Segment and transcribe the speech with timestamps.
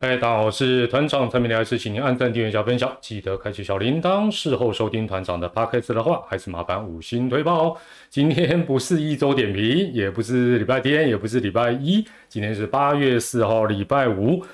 [0.00, 4.30] 嗨，大家好，我是团长陈明还是请您按赞、订阅、加分享，记得开启小铃铛。
[4.30, 7.76] 事后收听团长的 podcast 的话，还是麻烦五星推爆哦。
[8.08, 14.44] 今天不是一周点评，也不是礼拜天，也不是礼拜一，今天是八月四号，礼拜五。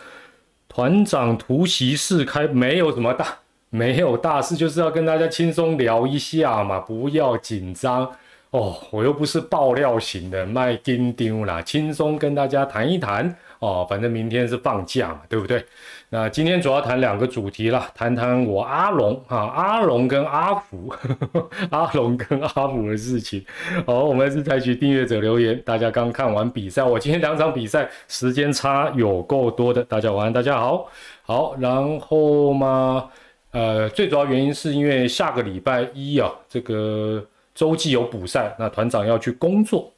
[0.66, 8.10] 团长突袭试开，没有什么大，没有大事，就是要跟大家轻松聊一下嘛，不要紧张
[8.58, 8.76] 哦。
[8.90, 13.34] 我又不是爆料型的卖金丢啦，轻松跟大家谈一谈。
[13.60, 15.64] 哦，反正明天是放假嘛，对不对？
[16.10, 20.92] 那今天主要谈两个主题啦，谈谈我阿龙啊，阿龙跟阿福，
[21.70, 23.42] 阿龙跟阿福的事情。
[23.86, 30.86] 好，我们是采取订阅者留言，大家刚看完比赛，我今天两场比赛时间差有够多的，大家晚安，大家好，
[31.22, 33.08] 好，然后嘛，
[33.52, 37.24] 呃，最主要原因是因为下个礼拜一啊，这个
[37.54, 39.92] 洲际有补赛，那团长要去工作。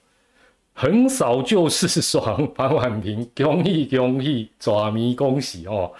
[0.78, 5.90] 横扫就是爽，潘婉平恭喜恭喜，爪迷恭喜哦！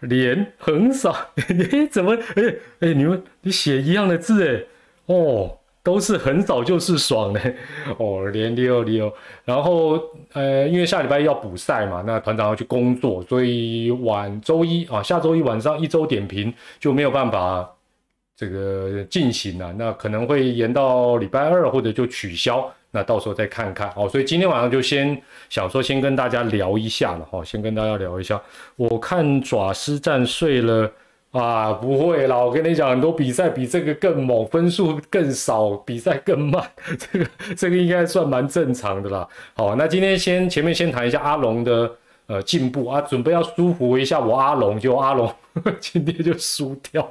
[0.00, 2.14] 连横扫， 哎，怎么？
[2.34, 2.42] 哎
[2.80, 4.64] 哎，你们你写一样的字哎，
[5.14, 7.40] 哦，都是横扫就是爽呢，
[7.98, 9.12] 哦，连六六。
[9.44, 10.00] 然后
[10.32, 17.73] 呃，因为下礼拜要补赛嘛，那团长要去工作，所以晚周一啊，下周一晚上一周点评就没有办法
[18.36, 22.72] 这个进行了，那可能会延到礼拜二或者就取消。
[22.90, 28.40] 那到时候再看看哦，所以今天晚上就先想说先跟大家聊一下了哈，先跟大家聊一下。
[28.76, 30.88] 我看爪师战睡了
[31.32, 36.64] 啊，不会啦，我跟你讲，很多比赛比这个更猛，分数更少，比赛更慢，
[36.96, 39.26] 这个这个应该算蛮正常的啦。
[39.54, 41.90] 好，那今天先前面先谈一下阿龙的
[42.26, 45.32] 呃进步啊，准备要舒服一下我阿龙，就阿龙
[45.80, 47.06] 今天就输掉，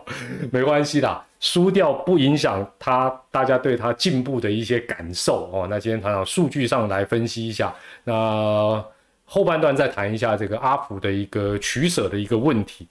[0.52, 1.26] 没关系啦。
[1.40, 5.68] 输掉不影响他，大家对他进步的一些感受哦。
[5.70, 7.74] 那今天谈到数据上来分析一下，
[8.06, 8.82] 那
[9.26, 12.88] 后半段再谈一下这个阿普的一个取舍的一个问题。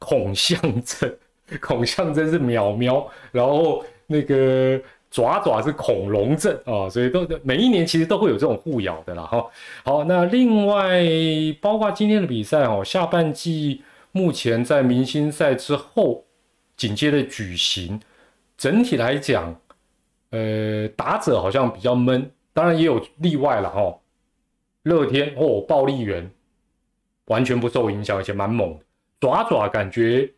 [0.00, 1.16] 孔象征，
[1.62, 4.80] 孔象征是淼淼，然后那个
[5.14, 9.46] 爪爪是恐龙症啊，所以都每一年其实都会有这种互咬的啦哈。
[9.84, 11.04] 好，那另外
[11.60, 16.24] 包括今天的比赛哦，下半季目前在明星赛之后。
[16.76, 18.00] 紧接着举行，
[18.58, 19.54] 整体来讲，
[20.30, 23.96] 呃，打者好像比较闷，当然也有例外了哈。
[24.82, 26.28] 乐天哦，暴力员
[27.26, 28.84] 完全不受影响，而且蛮猛的。
[29.20, 30.28] 爪爪感觉，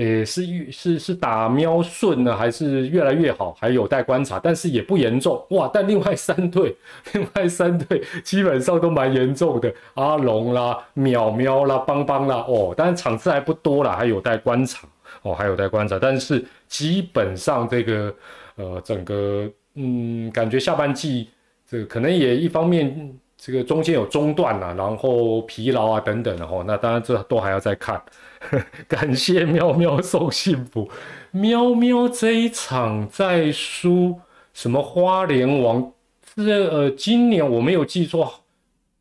[0.00, 3.52] 诶，是是是打喵顺呢，还是越来越好？
[3.60, 5.70] 还有待观察，但是也不严重哇。
[5.72, 6.74] 但另外三队，
[7.12, 14.88] 另外三队基本上都蛮严重的，阿龙啦、淼淼啦、邦邦啦，哦，但是场次还不多啦，还有待观察。
[15.22, 18.14] 哦，还有待观察，但是基本上这个
[18.56, 21.28] 呃，整个嗯，感觉下半季
[21.68, 23.12] 这个可能也一方面
[23.42, 28.00] 这个中间有中断了，然后疲劳啊等等的哦，那当然这都还要再看。
[28.86, 30.90] 感谢喵喵送幸福，
[31.30, 34.20] 喵喵这一场在输
[34.52, 35.90] 什么花莲王？
[36.36, 38.30] 这呃，今年我没有记错，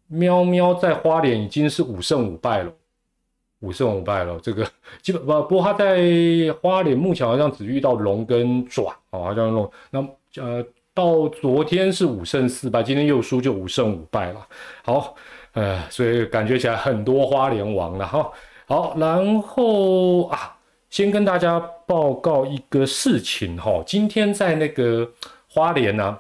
[0.08, 2.72] 喵喵在花莲已经是五胜五败了。
[3.60, 4.66] 五胜五败了，这个
[5.04, 5.98] 基本不不过他在
[6.62, 10.00] 花莲目前好像只遇到龙跟爪哦，好像龙那
[10.42, 10.66] 呃
[11.00, 14.48] 到昨天是五胜四败，今天又输就五胜五败了。
[14.84, 15.16] 好，
[15.54, 18.30] 呃，所以感觉起来很多花莲王了哈。
[18.68, 20.58] 好，然后啊，
[20.90, 21.58] 先跟大家
[21.88, 25.10] 报告一个事情哈，今天在那个
[25.48, 26.18] 花莲呢，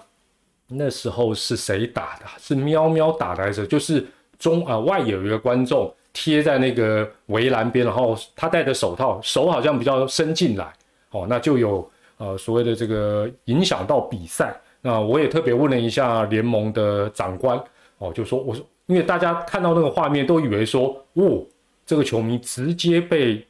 [0.69, 2.25] 那时候是谁打的？
[2.39, 4.07] 是喵喵打的还是就是
[4.37, 5.93] 中啊外有一个观众。
[6.11, 10.73] 贴在那个围栏边，然后他戴着手套，手好像比较伸进来，
[11.11, 11.87] 哦，那就有
[12.17, 14.59] 呃所谓的这个影响到比赛。
[14.81, 17.61] 那我也特别问了一下联盟的长官，
[17.97, 21.43] 哦，就说我说，因为大家看到那个画面都以为说，哦，
[21.85, 23.45] 这个球迷直接被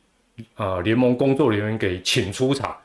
[0.55, 2.75] 啊联盟工作人员给请出场。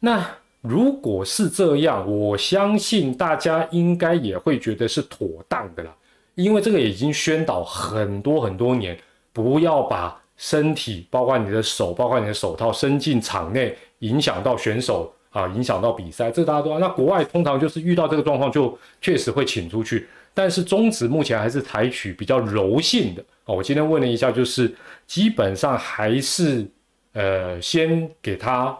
[0.00, 0.24] 那
[0.60, 5.94] 如果是这样，我相信大家应该也会觉得是妥当的啦，
[6.34, 8.96] 因为这个已经宣导很多很多年。
[9.32, 16.30] 不要把身体，包括你的手，包括你的手套伸进场内，影响到选手啊，影响到比赛。
[16.30, 20.08] 这大家都那国外通常就是遇到这个状况，就确实会请出去。
[20.32, 23.56] 但是中职目前还是采取比较柔性的哦。
[23.56, 24.74] 我今天问了一下，就是
[25.06, 26.66] 基本上还是
[27.12, 28.74] 呃，先给他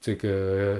[0.00, 0.78] 这个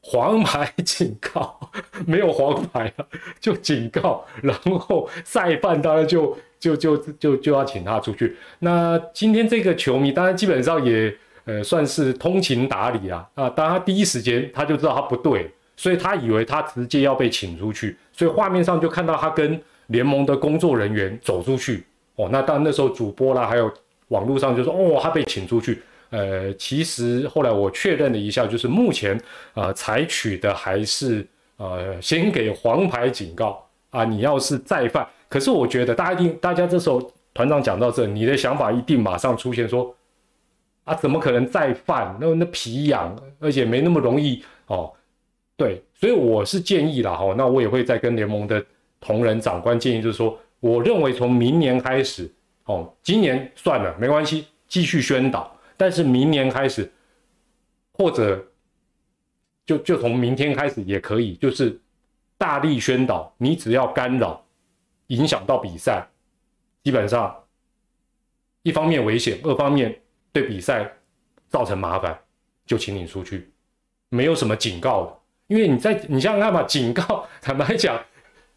[0.00, 1.58] 黄牌 警告，
[2.06, 3.06] 没有黄牌了
[3.40, 6.34] 就警告，然后赛办当然就。
[6.60, 8.36] 就就就就要请他出去。
[8.58, 11.10] 那今天这个球迷当然基本上也
[11.44, 13.50] 呃算是通情达理啊啊！
[13.50, 21.84] 当他第一时间他就知道他不对，所以他以为他直接要被请出去，所以画面上就看到他跟联盟的工作人员走出去。
[22.16, 23.72] 哦，那当然那时候主播啦，还有
[24.08, 25.82] 网络上就说哦，他被请出去。
[26.10, 29.18] 呃，其实后来我确认了一下，就是目前
[29.54, 31.26] 呃采取的还是
[31.56, 37.00] 呃先给黄牌警告啊，你要是再犯，可是我觉得大家一定，大家这时候
[37.32, 39.94] 团长讲到这，你的想法一定马上出现说
[40.84, 42.16] 啊，怎么可能再犯？
[42.20, 44.92] 那那皮痒，而且没那么容易哦。
[45.56, 48.64] 对，所以我是建议啦，哈，那我也会再跟联盟的
[48.98, 52.32] 同仁长官建议，就是说，我认为从明年开始，
[52.64, 55.54] 哦，今年算了，没关系，继续宣导。
[55.76, 56.90] 但是明年开始，
[57.92, 58.42] 或者
[59.66, 61.78] 就就从明天开始也可以，就是
[62.38, 63.32] 大力宣导。
[63.36, 64.42] 你只要干扰、
[65.08, 66.06] 影响到比赛，
[66.82, 67.34] 基本上
[68.62, 70.00] 一方面危险，二方面
[70.32, 70.90] 对比赛
[71.48, 72.18] 造成麻烦，
[72.66, 73.50] 就请你出去，
[74.08, 75.12] 没有什么警告的。
[75.48, 78.00] 因为你在你想想看吧，警告坦白讲。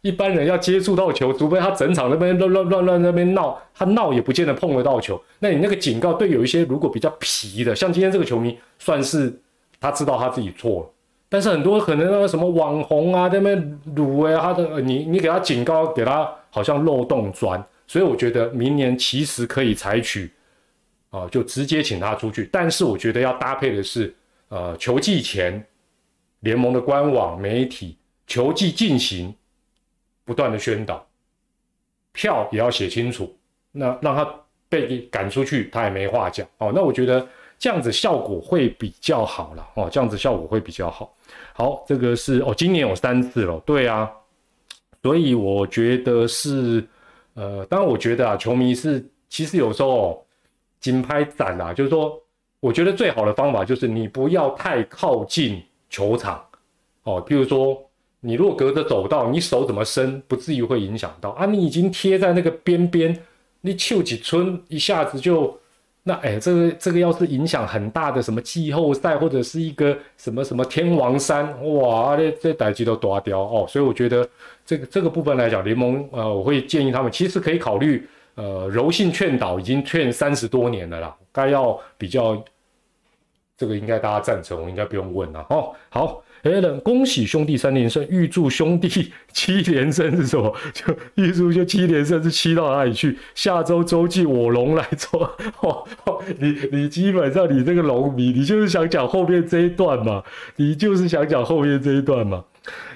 [0.02, 5.18] 一般人要接触到球，除非他整场那边乱乱乱乱那边闹，他闹也不见得碰得到球。
[5.38, 9.34] 那你那个警告对有一些如果比较皮的，像今天这个球迷，算是
[9.80, 10.90] 他知道他自己错了。
[11.30, 17.64] 但是很多可能那个什么网红啊，那边卤哎，他的你你给他警告，给他好像漏洞钻。
[17.86, 20.30] 所以我觉得明年其实可以采取
[21.16, 22.48] 啊，就直接请他出去。
[22.52, 24.14] 但是我觉得要搭配的是，
[24.48, 25.64] 呃，球季前
[26.40, 27.96] 联盟的官网媒体，
[28.26, 29.34] 球季进行。
[30.26, 31.06] 不断的宣导，
[32.12, 33.36] 票也要写清楚，
[33.72, 34.26] 那让他
[34.70, 36.72] 被赶出去，他也没话讲哦。
[36.74, 37.28] 那我觉得
[37.58, 41.14] 这样子效果会比较好了哦，这样子效果会比较好。
[41.52, 44.10] 好，这个是哦，今年有三次了，对啊，
[45.02, 46.82] 所以我觉得是
[47.34, 50.23] 呃，当然我觉得啊，球迷是其实有时候
[50.84, 52.20] 金拍展啊，就是说，
[52.60, 56.44] 我觉得最好的方法就是你不要太靠近球场
[57.04, 57.80] 哦，譬如说。
[58.26, 61.44] 你如果隔着走道，你手怎么伸，不至于会影响到啊？
[61.44, 63.14] 你已经贴在那个边边，
[63.60, 65.60] 你丘几村一下子就
[66.04, 71.44] 那哎，这个这个要是影响很大的什么季后赛或者是一个什么什么天王山
[71.74, 73.66] 哇，这这代机都多掉哦。
[73.68, 74.26] 所以我觉得
[74.64, 82.42] 这个这个部分来讲，联盟呃，我会建议他们其实可以考虑呃柔性劝导，已经劝三十多年了啦，该要比较
[83.56, 85.72] 这个应该大家赞成，我应该不用问了哦。
[85.88, 86.22] 好。
[86.44, 90.54] a l 恭喜兄弟三连胜，预祝兄弟七连胜是什么？
[90.74, 93.18] 就预祝就七连胜是七到哪里去？
[93.34, 95.22] 下周周记我龙来做，
[95.64, 100.22] 哦你你基本上你这个龙迷，你就是想讲后面这一段嘛？
[100.56, 102.44] 你就是想讲后面这一段嘛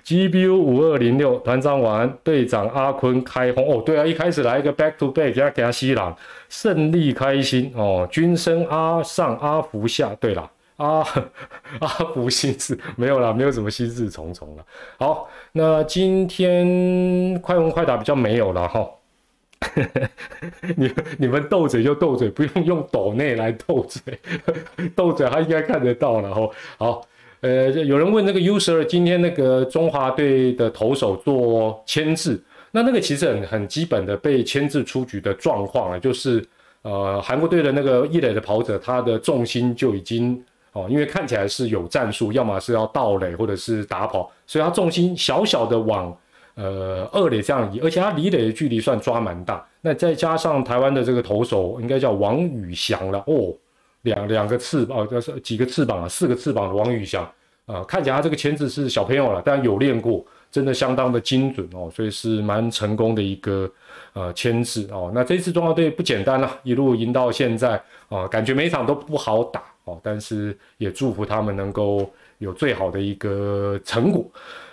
[0.04, 6.16] ？GBU 五二零六团长完，队长阿坤开轰哦，对啊，一开始来一个 back to back，给他给他吸朗，
[6.48, 10.50] 胜利开心哦，军生阿上阿福下，对啦。
[10.76, 11.04] 啊，
[11.80, 14.64] 阿福心事没有了，没有什么心事重重了。
[14.96, 18.88] 好，那今天快问快答比较没有了哈。
[20.76, 20.88] 你
[21.18, 24.20] 你们斗嘴就斗嘴，不用用抖内来斗嘴，
[24.94, 26.48] 斗嘴他应该看得到了哈。
[26.78, 27.02] 好，
[27.40, 32.40] 呃，有人问那个 user 今天那个中华队的投手做牵制，
[32.70, 36.44] 那那个其实很很基本的被牵制出局的状况啊，就是
[36.82, 40.42] 呃韩国队的那个一垒的跑者，他的重心就已经。
[40.72, 46.14] 哦，因为看起来是有战术，要么是要倒垒，或者是打跑，所以他重心小小的往
[46.56, 49.66] 呃二垒这样移，而且他离垒的距离算抓蛮大。
[49.80, 53.50] 那再加上台湾的这个投手，应该叫王宇翔了哦，
[54.02, 56.08] 两两个翅膀，这是几个翅膀啊？
[56.08, 57.24] 四个翅膀的王宇翔
[57.66, 63.70] 啊，看起来他这个签字是小朋友了，但有练过，真的相当的精准哦，所以是蛮成功的一个
[64.12, 65.10] 呃签字哦。
[65.14, 69.62] 那这次中华队不简单了，一路赢到现在啊，感觉每场都不好打。
[69.84, 74.22] 哦，但是也祝福他们能够有最好的一个成果。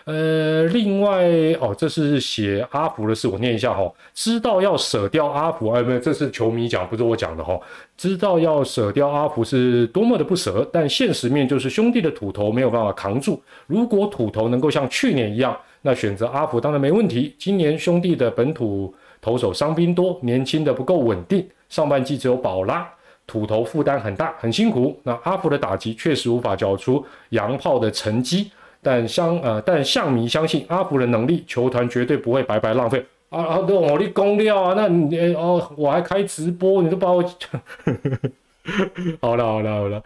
[0.05, 1.25] 呃，另外
[1.59, 3.91] 哦，这是写阿福的事，我念一下哈。
[4.13, 7.59] 知道要舍掉阿福，哎，没有，这是球迷讲，不是我讲的哈。
[7.97, 13.41] 知道要舍掉阿福是多么的不舍，但现实面就是兄弟的土头没有办法扛住。
[13.65, 17.35] 如果土头能够像去年一样，那选择阿福当然没问题。
[17.39, 22.87] 今年兄弟的本土投手伤兵多，年轻的不够稳定，上半季只有宝拉。
[23.25, 24.95] 土头负担很大，很辛苦。
[25.01, 28.51] 那阿福的打击确实无法缴出洋炮的成绩，
[28.85, 33.03] 但相呃，但相迷相信阿福的能力，球团绝对不会白白浪费。
[33.29, 37.23] 啊啊，我的公料啊，那你哦，我还开直播，你都把我。
[39.19, 40.01] 好了好了好了，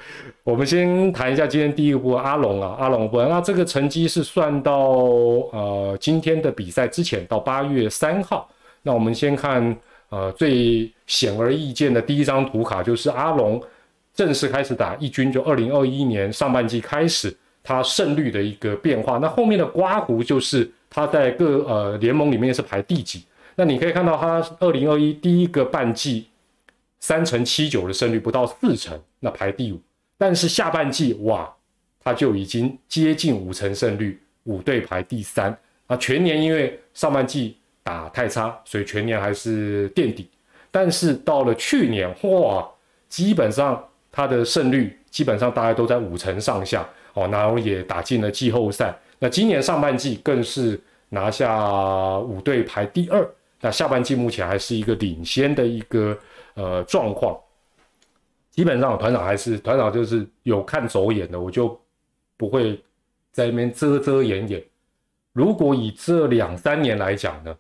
[0.46, 3.28] 我们先谈一下今天第一个部分，阿龙啊，阿龙部分。
[3.28, 4.74] 那这个成绩是算到
[5.52, 8.50] 呃今天的比赛之前，到八月三号。
[8.82, 9.78] 那我们先看。
[10.12, 13.62] 呃，最显而易见的第一张图卡就是阿龙
[14.12, 17.32] 正式开始打一军，就二零二一年上半季开始，
[17.70, 19.20] 他胜率的一个变化。
[19.20, 23.24] 那后面的刮胡就是他在各呃联盟里面是排第几。
[23.56, 26.26] 那你可以看到他二零二一第一个半季，
[27.00, 29.80] 三成七九的胜率，不到四成，那排第五。
[30.18, 31.48] 但是下半季哇，
[32.04, 35.56] 他就已经接近五成胜率，五队排第三。
[35.86, 40.28] 啊全年因为上半季打太差，所以全年还是垫底。
[40.72, 42.68] 但是到了去年，哇，
[43.08, 48.98] 基本上他的胜率基本上大概都在五成上下哦，然后也打进了季后赛。
[49.20, 53.30] 那今年上半季更是拿下五队排第二。
[53.62, 56.18] 那下半季目前还是一个领先的一个
[56.54, 57.38] 呃状况。
[58.52, 61.80] 基本上团长还是团长，就是有看走眼的，我就
[62.38, 62.82] 不会
[63.32, 64.64] 在那边遮遮掩掩。
[65.34, 67.56] 如果以这两三年来讲呢，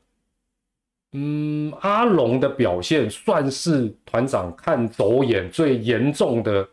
[1.13, 6.67] 嗯，阿龙的表现算是团长看走眼最严重的，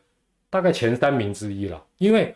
[0.50, 1.82] 大概前三名之一了。
[1.98, 2.34] 因为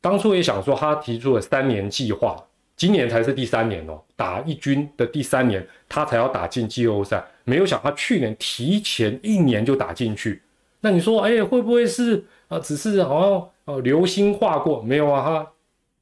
[0.00, 2.36] 当初也想说他提出了三年计划，
[2.76, 10.42] 今年才是第三年哦，打一军的第三年，他才要打进季后赛，没有想他去年提前一年就打进去。
[10.80, 12.58] 那你说，哎，会不会是啊？
[12.58, 15.22] 只是好像呃流星划过，没有啊？
[15.24, 15.46] 他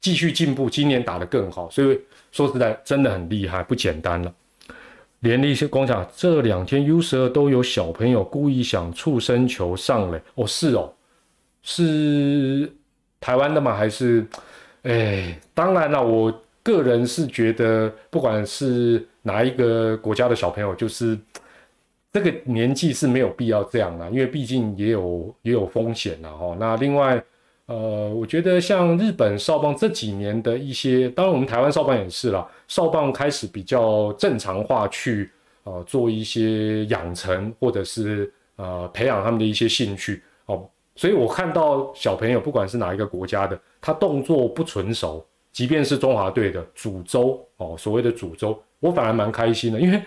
[0.00, 2.00] 继续进步，今年打得更好，所以
[2.32, 4.34] 说实在真的很厉害，不简单了。
[5.24, 10.92] 连力是光讲这两天 U 十二都有小朋友故意想触身球上垒，哦，是哦，
[11.62, 12.70] 是
[13.18, 13.74] 台湾的吗？
[13.74, 14.24] 还是
[14.82, 15.36] 哎？
[15.54, 21.18] 当然了，我个人是觉得，不管是哪一个国家的小朋友，就是。
[22.12, 26.56] 这个年纪是没有必要这样啦，因为毕竟也有也有风险呐哈。
[26.60, 27.20] 那另外，
[27.66, 35.30] 呃，我觉得像日本少棒这几年的一些，当然我们台湾少棒也是啦，少棒开始比较正常化去
[35.64, 40.68] 呃做一些养成或者是呃培养他们的一些兴趣哦。
[40.94, 50.02] 所以我看到小朋友不管是哪一个国家的，他动作不纯熟，即便是中华队的主州哦，所谓的主州，我反而蛮开心的，因为。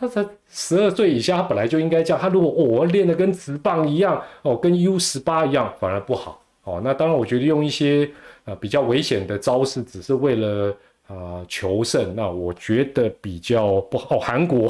[0.00, 2.22] 他才十二岁以下，他本来就应该这样。
[2.22, 6.40] 他如果我练的跟直棒一样，哦，跟 U 十八一样，反而不好。
[6.68, 8.10] 哦，那当然，我觉得用一些
[8.44, 14.18] 呃比较危险的招式，只是为了啊求胜，那我觉得比较不好。
[14.18, 14.68] 韩国，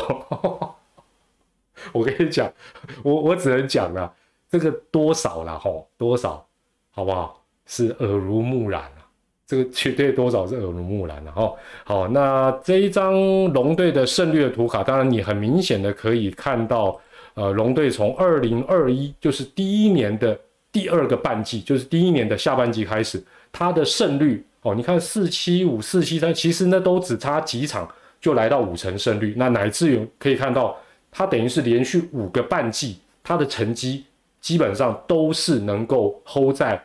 [1.93, 2.53] 我跟你讲，
[3.03, 4.13] 我我只能讲了，
[4.49, 6.47] 这个多少了哈，多少，
[6.91, 7.43] 好不好？
[7.67, 8.83] 是耳濡目染。
[9.47, 11.51] 这个绝对多少是耳濡目染的哈。
[11.85, 13.15] 好，那这一张
[13.55, 17.01] 龙队的胜率的图卡，当然你很明显的可以看到，
[17.33, 20.39] 呃，龙队从二零二一就是第一年的
[20.71, 27.89] 第二个半季，就是第一年的下半季开始，它的胜率哦，你看四七五四七三，其实那都只差几场
[28.21, 30.77] 就来到五成胜率，那乃至于可以看到，
[31.11, 34.05] 他等于是连续五个半季，他的成绩
[34.41, 36.83] 基本上都是能够 hold 在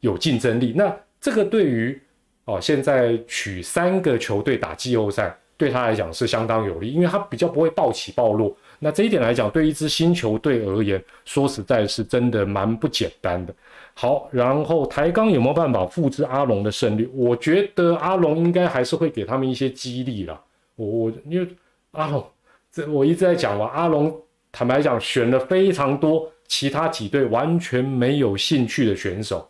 [0.00, 0.72] 有竞争力。
[0.76, 2.00] 那这个对于
[2.44, 8.56] 哦，现在取三个球队打季后赛，对他来讲是相当有利，因为他比较不会暴起暴落。
[8.78, 13.54] 那这一点来讲，对一支新球队而言，说实在是真的蛮不简单的。
[13.92, 17.06] 好，然后台钢有没有办法复制阿龙的胜率？
[17.12, 20.40] 我觉得阿龙应该还是会给他们一些激励了。
[20.76, 21.46] 我我因为
[21.90, 22.26] 阿龙，
[22.72, 24.18] 这我一直在讲嘛，阿龙
[24.50, 29.46] 坦白讲选了非常多其他几队完全没有兴趣的选手，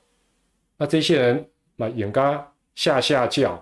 [0.77, 1.47] 那这些人。
[1.83, 3.59] 那眼刚下下降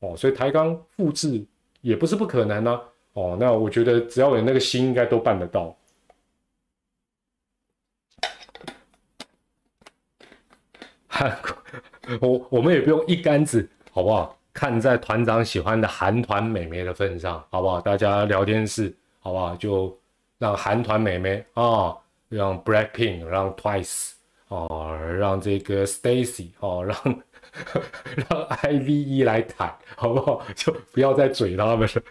[0.00, 1.42] 哦，所以台钢复制
[1.80, 2.80] 也不是不可能呢
[3.12, 3.36] 哦。
[3.38, 5.76] 那我觉得只要有那个心，应该都办得到。
[11.06, 14.38] 韩国，我我们也不用一竿子，好不好？
[14.52, 17.80] 看在团长喜欢的韩团美眉的份上，好不好？
[17.80, 19.54] 大家聊天室，好不好？
[19.56, 19.98] 就
[20.38, 21.96] 让韩团美眉啊，
[22.28, 24.12] 让 Blackpink，让 Twice，
[24.48, 26.96] 哦，让这个 Stacy，哦，让。
[28.28, 30.42] 让 I V E 来谈， 好不好？
[30.54, 32.02] 就不要再嘴他们了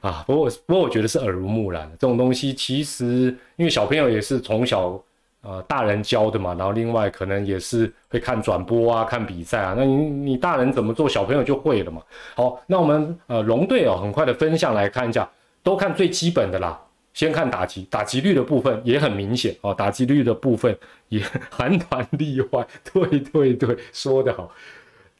[0.00, 0.24] 啊！
[0.26, 5.00] 不过，不过我觉得是耳濡目染这种东西，其实因为小朋友也是从小
[5.42, 9.74] 呃大人教的嘛，然后另外可能也是会看转播啊、看比赛啊。
[9.76, 12.02] 那你你大人怎么做，小朋友就会了嘛。
[12.34, 15.28] 好，那我们呃龙队哦，很快的分项来看一下，
[15.62, 16.80] 都看最基本的啦。
[17.14, 20.76] 先看打击，打击率的部分也很明显哦，打击率的部分
[21.08, 22.66] 也韩团例外。
[22.92, 24.52] 对对对，说得好。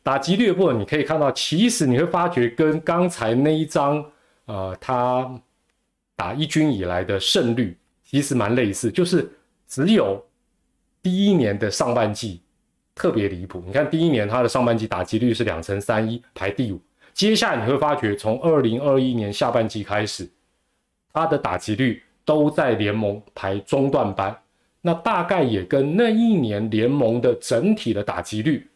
[0.07, 4.05] 打击率的部分，你可以看到，其实你会发觉跟刚才那一张，
[4.45, 5.29] 呃，他
[6.15, 9.29] 打一军以来的胜率其实蛮类似，就是
[9.67, 10.25] 只有
[11.03, 12.41] 第一年的上半季
[12.95, 13.61] 特别离谱。
[13.67, 16.81] 你看第一年他的上半季打击率是两成三一，排第五。
[17.13, 20.31] 接下来你会发觉，从二零二一年下半季开始，
[21.13, 24.39] 他的打击率都在联盟排中段班，
[24.83, 28.71] 那大概也跟那一年联盟的整体的打击率。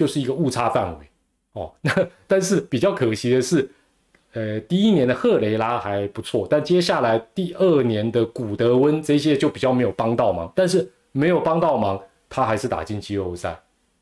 [0.00, 1.06] 就是一个误差范围
[1.52, 1.92] 哦， 那
[2.26, 3.70] 但是比较可惜的是，
[4.32, 10.50] 呃，第一年的赫雷拉还不错，但接下来第二年的古德温这些就比较没有帮到忙。
[10.56, 13.54] 但是没有帮到忙，他还是打进季后赛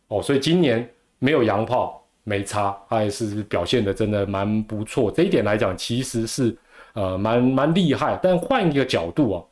[0.07, 0.23] 哦。
[0.23, 0.89] 所以今年
[1.19, 5.11] 没有洋炮没差，他还是表现的真的蛮不错。
[5.11, 6.57] 这一点来讲，其实是
[6.93, 8.17] 呃蛮蛮厉害。
[8.23, 9.43] 但换一个角度啊，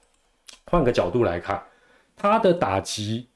[0.70, 1.60] 换个角度来看，
[2.16, 3.26] 他的打击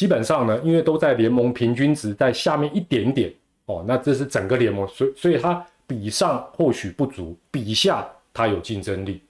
[0.00, 3.30] 基本上呢，因为都在联盟平均值在下面一点点
[3.66, 5.66] 哦，那这是整个联盟，所以所以他。
[5.90, 9.20] 比上或许不足，比下他有竞争力，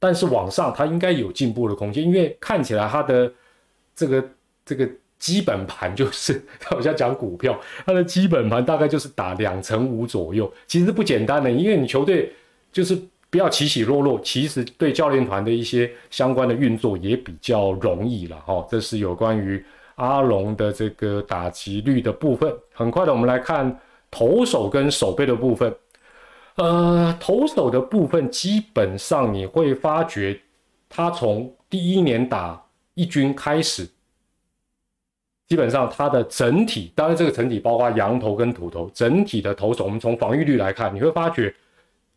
[0.00, 3.32] 但是往上他应该有进步的空间，因为看起来他的
[3.94, 4.24] 这个
[4.66, 7.56] 这个基本盘就是 好像讲股票，
[7.86, 12.32] 他的基本盘大概就是打两成五左右，其实不简单的，因为你球队
[12.72, 18.66] 就是不要起起落落，其实对教练团的一些相关的运作也比较容易了哈。
[18.68, 19.64] 这是有关于
[19.96, 22.54] 阿龙的这个打击率的部分。
[22.72, 25.74] 很快的，我们来看投手跟守备的部分。
[26.56, 30.40] 呃，投手的部分基本上你会发觉，
[30.88, 33.84] 他从第一年打一军开始，
[35.48, 41.52] 基本上他的整体，当然这个整体包括羊头跟土头，整体的投手，我们从防御率来看，你会发觉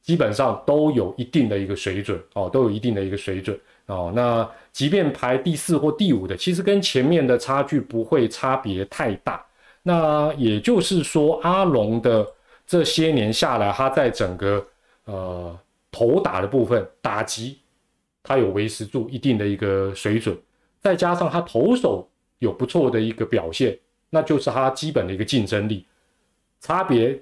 [0.03, 4.11] 基本上都有一定的一个水准哦，都有一定的一个水准哦。
[4.15, 9.43] 那即便排第四或第五的，其实跟前面的差距不会差别太大。
[9.81, 12.23] 那也就是说，阿龙的。
[12.69, 14.67] 这些年下来，他在整个
[15.05, 15.57] 呃
[15.89, 17.59] 投打的部分打击，
[18.21, 20.37] 他有维持住一定的一个水准，
[20.81, 22.05] 再加上他投手
[22.39, 23.79] 有不错的一个表现，
[24.09, 25.85] 那就是他基本的一个竞争力。
[26.59, 27.17] 差别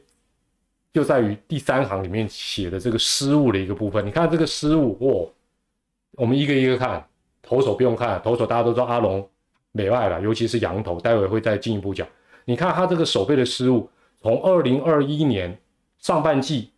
[0.91, 4.03] 就在于第三行里面写的这个失误的一个部分。
[4.03, 5.29] 你看这个失误，哦，
[6.13, 7.07] 我们一个一个看，
[7.45, 9.27] 投手不用看，投手大家都知道阿龙
[9.71, 12.07] 美外了，尤其是羊头，待会会再进一步讲。
[12.43, 13.89] 你看他这个手背的失误。
[14.21, 15.55] 从二零二一年
[15.99, 16.71] 上半季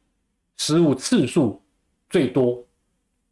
[0.58, 1.62] 失误次数
[2.10, 2.62] 最多，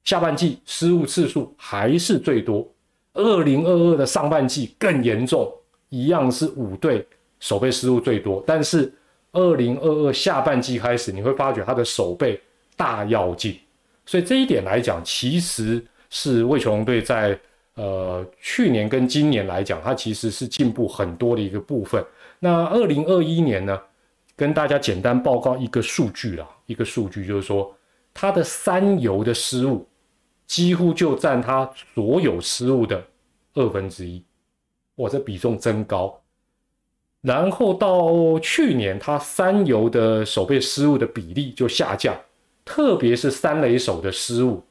[0.05, 2.65] 下半季失误次数还是最多。
[3.13, 5.51] 二零二二的上半季更严重，
[5.89, 7.05] 一样是五队
[7.41, 8.41] 手背失误最多。
[8.47, 8.93] 但是
[9.33, 12.39] 二零二二下半季开始，你会发觉他的手背
[12.77, 13.59] 大要进，
[14.05, 15.85] 所以这一点来讲，其实
[16.17, 17.37] 是魏球龙队在
[17.73, 22.01] 呃去年跟今年来讲，它其实是进步很多的一个部分。
[22.39, 23.77] 那二零二一年呢？
[24.37, 27.73] 跟大家简单报告一个数据啦，一个数据就是说，
[28.13, 29.85] 他的三游的失误
[30.45, 33.01] 几乎就占他所有失误的
[33.53, 34.23] 二分之一，
[34.95, 36.21] 哇，这比重真高。
[37.21, 42.15] 然后到去年，他三游的守备失误的比例就下降，
[42.65, 44.61] 特别是三垒手的失误，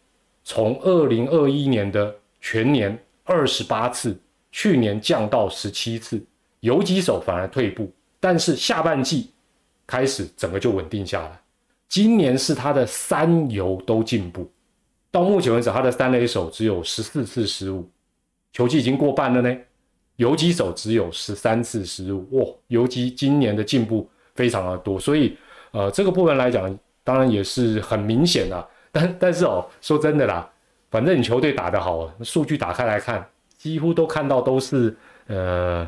[0.44, 4.16] 从二零二一年的全年二十八次，
[4.52, 6.22] 去年降到十七次，
[6.60, 9.30] 游击手反而退步，但是下半季。
[9.86, 11.38] 开始整个就稳定下来，
[11.90, 14.50] 今年是他的三游都进步，
[15.10, 17.86] 到目前为止他的三垒手只有十四次失误，
[18.54, 19.54] 球季已经过半了呢。
[20.16, 25.36] 游击手只有十三次失误，哇，游击今年的进步非常的多，所以
[25.72, 28.68] 呃这个部分来讲，当然也是很明显的。
[28.94, 30.48] 但但是哦，说真的啦，
[30.88, 33.26] 反正你球队打得好，数据打开来看，
[33.58, 35.86] 几乎都看到都是呃，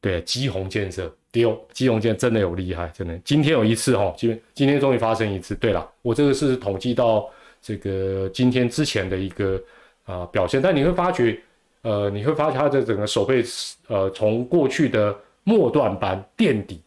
[0.00, 1.14] 对，基红建设。
[1.30, 3.18] 丢基隆舰真的有厉害，真的。
[3.24, 5.52] 今天有一次哈，今今天终于发生一次。
[5.56, 7.28] 对了，我这个是统计到
[7.60, 9.60] 这个今天之前的一个
[10.04, 11.36] 啊表现，但你会发觉，
[11.82, 13.42] 呃，你会发觉他的整个手背，
[13.88, 16.80] 呃，从过去的末段班垫底，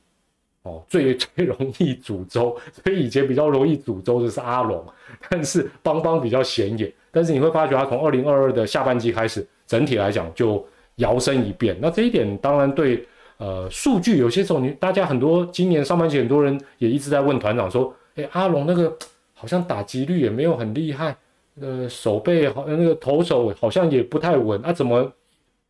[0.67, 4.83] 哦，最最容易诅咒，所以以前比较容易诅咒的是阿龙，
[5.29, 6.91] 但是邦邦比较显眼。
[7.11, 10.63] 但是你会发觉他从二零二二的下半季开始，整体来讲就
[10.97, 11.77] 摇身一变。
[11.81, 13.07] 那这一点当然对。
[13.39, 18.91] 呃，数据有些时候你大家很多今年上半季很多人也一直在问团长说，哎，阿龙那个
[19.35, 21.15] 好像打击率也没有很厉害，
[21.61, 25.07] 呃，手背好那个投手好像也不太稳，啊，怎么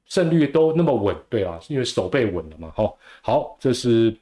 [0.05, 1.13] 胜率都那么稳？
[1.27, 2.89] 对啊，因为手背稳了嘛，哈。
[3.21, 4.15] 好，这是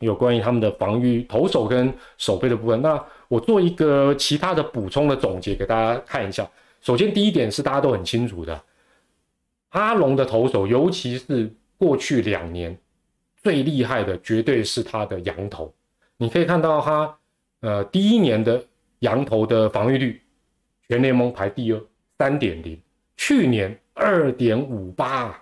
[0.00, 2.80] 有关于他们的防御投手跟手背的部分。
[2.82, 6.48] 那我做一个其他的补充的总结给大家看一下。
[6.80, 8.62] 首先第一点是大家都很清楚的，
[9.70, 11.52] 阿龙的投手，尤其是。
[11.80, 12.76] 过去两年
[13.36, 15.72] 最厉害的绝对是他的羊头，
[16.16, 17.16] 你可以看到他，
[17.60, 18.60] 呃，第一年的
[18.98, 20.20] 羊头的防御率，
[20.88, 21.80] 全联盟排第二，
[22.18, 22.76] 三点零，
[23.16, 25.40] 去年二点五八，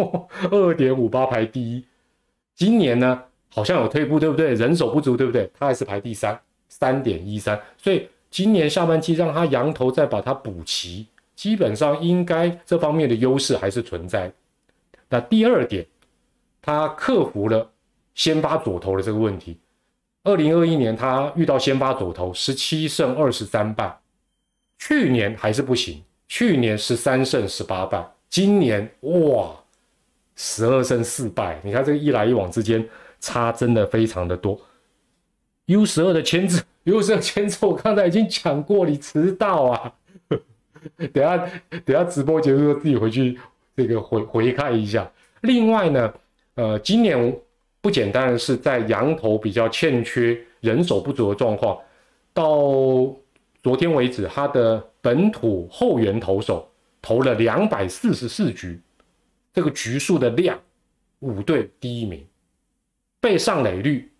[0.50, 1.84] 二点五八排第一，
[2.54, 3.22] 今年呢
[3.54, 4.52] 好像有退步，对不对？
[4.54, 5.48] 人手不足，对不对？
[5.56, 6.36] 他还是排第三，
[6.68, 14.32] 三点一三，所以今年下半季让他羊头再把它补齐，基本上应该这方面的优势还是存在。
[15.08, 15.86] 那第二点，
[16.60, 17.70] 他克服了
[18.16, 19.56] 先发左投的这个问题。
[20.24, 23.96] 二零二一年他遇到先发左投，十七胜二十三败，
[24.78, 29.54] 去年还是不行，去年十三胜十八败，今年哇，
[30.34, 32.84] 十二胜四败，你看这个一来一往之间
[33.24, 34.60] 差真的非常的多。
[35.66, 39.92] U 十二的签字， U 十二签字我刚才已经讲过，你迟到啊！
[41.12, 41.36] 等下
[41.84, 43.38] 等下直播结束自己回去
[43.74, 45.10] 这个回回看一下。
[45.40, 46.14] 另外呢，
[46.54, 47.36] 呃，今年。
[47.84, 51.78] 不简单的是，在羊头比较欠缺人手不足的状况，
[52.32, 52.48] 到
[53.62, 56.66] 昨天为止，他的本土后援投手
[57.02, 58.80] 投了两百四十四局，
[59.52, 60.58] 这个局数的量，
[61.18, 62.26] 五队第一名，
[63.24, 64.12] 被上垒率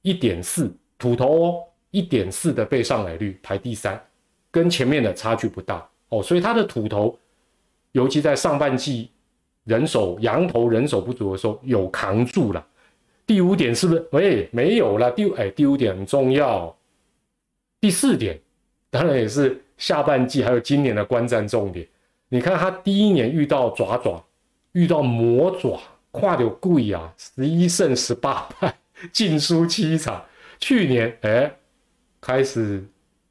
[0.00, 4.02] 一点四，土头哦一点四的被上垒率排第三，
[4.50, 7.14] 跟前面的差距不大哦，所以他的土头，
[7.92, 9.10] 尤其在上半季
[9.64, 12.66] 人手羊头人手不足的时候，有扛住了。
[13.26, 14.08] 第五点是不是？
[14.12, 15.10] 喂，没有了。
[15.10, 16.74] 第哎，第五点很重要。
[17.82, 18.40] 第四点，
[18.88, 21.86] 当然也是下半季还有今年的观战重点。
[22.30, 24.24] 你看他第一年遇到爪爪，
[24.72, 25.78] 遇到魔爪，
[26.12, 28.72] 跨有贵啊，十一胜十八败，
[29.10, 30.24] 净输七场。
[30.60, 31.52] 去年哎，
[32.20, 32.84] 开始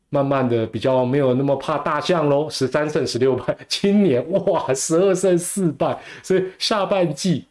[0.09, 3.55] 慢慢的比较没有那么怕大象喽，十三胜十六败。
[3.69, 7.45] 今年哇，十二胜四败，所以下半季。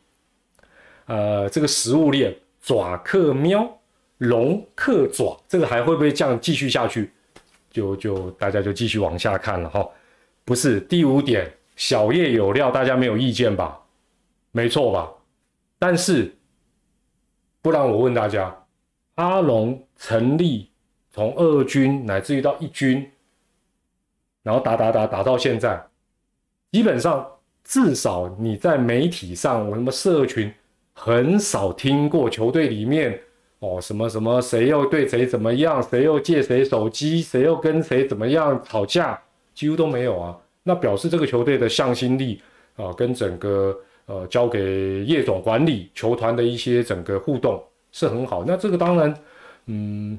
[1.07, 3.79] 呃，这个食物链爪克喵，
[4.19, 7.11] 龙克爪，这个还会不会这样继续下去？
[7.71, 9.89] 就就大家就继续往下看了哈。
[10.45, 13.79] 不是第五点，小叶有料，大家没有意见吧？
[14.53, 15.09] 没错吧？
[15.81, 16.33] 但是，
[17.61, 18.55] 不然我问大家，
[19.17, 20.71] 阿龙成立
[21.11, 23.11] 从二军乃至于到一军，
[24.45, 25.85] 然后打打打打到现在，
[26.71, 27.27] 基本上
[27.65, 30.53] 至少你在媒体上，我什么社群。
[30.93, 33.19] 很少听过球队里面
[33.61, 39.19] 哦什么什么谁又对谁怎么样，谁又借谁手机，谁又跟谁怎么样吵架，
[39.55, 40.37] 几乎都没有啊。
[40.63, 42.43] 那表示这个球队的向心力
[42.77, 43.75] 啊，跟整个
[44.11, 48.43] 呃交给叶总管理球团的一些整个互动是很好。
[48.45, 49.15] 那这个当然，
[49.67, 50.19] 嗯，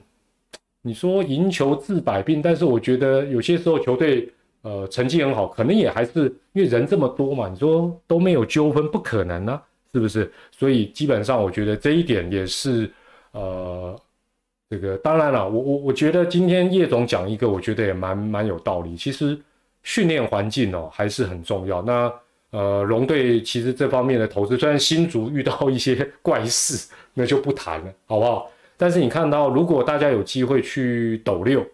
[0.82, 7.50] 你说赢球治百病，但是我觉得有些时候球队呃成绩很好，可能也还是因为人这么多嘛。
[7.50, 9.62] 你说都没有纠纷，不可能啊。
[9.94, 10.32] 是不是？
[10.58, 12.90] 所以基本上，我觉得这一点也是，
[13.34, 13.94] 呃，
[14.70, 18.96] 这个当然了，我我我觉得今天叶总讲一个，我觉得也蛮蛮有道理。
[18.96, 19.38] 其实
[19.84, 21.82] 训练环境哦还是很重要。
[21.82, 22.10] 那
[22.52, 28.52] 呃，龙队其实这方面的投资，虽然新竹遇到一些 怪事，那就不谈了，好不好？
[28.78, 31.66] 但是你看到，如果大家有机会去斗六，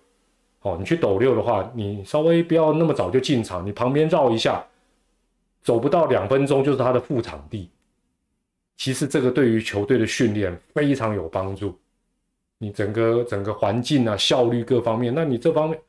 [0.62, 4.64] 哦，你去斗六的话，你稍微不要那么早就进场，你旁边绕一下，
[5.64, 7.70] 走不到两分钟就是他的副场地。
[8.76, 11.76] 其实这个对于球队的训练非常有帮助，
[12.60, 15.80] 你整个整个环境啊、效率各方面，那你这方面，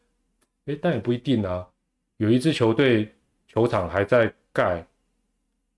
[0.66, 1.66] 哎，但也不一定啊。
[2.16, 3.12] 有一支球队
[3.46, 4.84] 球场还在盖，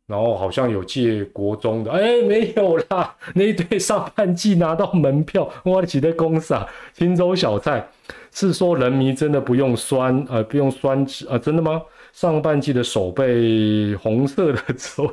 [0.07, 3.14] 然后好像有借国中的，哎，没有啦。
[3.37, 7.87] 那一队上半季拿到门票，我起在公司啊，青州小菜
[8.33, 11.83] 是说人迷真的不用酸，呃，不用酸汁啊，真的吗？
[12.12, 15.07] 上半季的手背红色的走，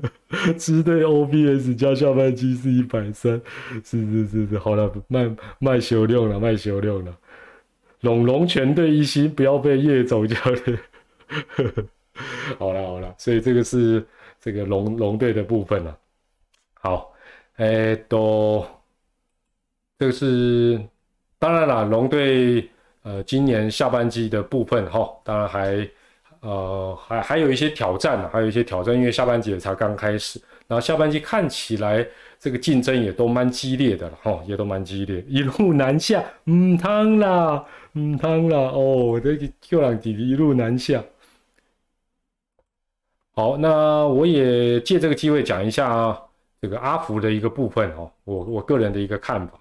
[0.56, 3.38] 支队 OBS 加下半季是一百三，
[3.84, 7.12] 是是是是，好了，卖卖修量了，卖修量了。
[8.00, 10.78] 龙龙全队一心，不要被叶总教练。
[12.58, 14.06] 好了好了，所以这个是
[14.40, 15.98] 这个龙龙队的部分了。
[16.74, 17.12] 好，
[17.56, 18.64] 哎，都
[19.98, 20.80] 这个是
[21.38, 22.68] 当然了，龙队
[23.02, 25.88] 呃今年下半季的部分哈，当然还。
[26.42, 32.02] 呃，还还有一些挑战呢，还有一些挑战，因为下半季也才刚开始，然后下半季看起来
[32.38, 41.04] 这个竞争也都蛮激烈的了，哈，也都蛮激烈，一路南下，唔汤啦，唔汤啦，哦，这个 Q 朗弟弟一路南下。
[43.40, 46.14] 好，那我也借这个机会讲一下
[46.60, 49.58] 这个阿福的一个部分哦，我我个人的一个看法，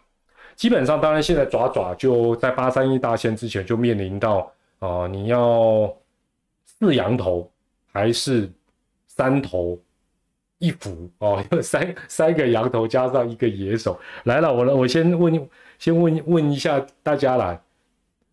[0.57, 5.95] 基本上，当然现在爪爪就在八三一大线之前就面临到啊，你要。
[6.65, 7.49] 四羊头
[7.91, 8.49] 还是
[9.07, 9.77] 三头
[10.59, 11.43] 一伏哦？
[11.61, 17.59] 三三个羊头加上一个野手来了，我我先问，先问问一下大家啦。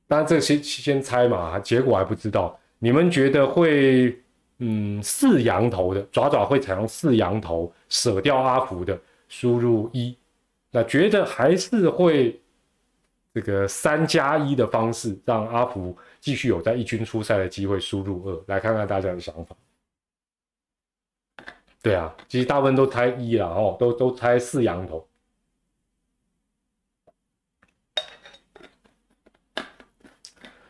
[0.06, 2.56] 当然这先先猜嘛，结果还不知道。
[2.78, 4.16] 你们觉得会
[4.58, 10.16] 嗯四羊头的爪爪会采用四羊头舍掉阿福的输入一。
[10.70, 12.40] 那觉得还是会
[13.34, 18.44] 这个三加一的方式让阿福继续有在一军出赛的机会输入二。
[18.46, 19.56] 来看看大家的想法。
[21.82, 25.06] 对啊其实大部分都猜一了哦都都猜四羊头。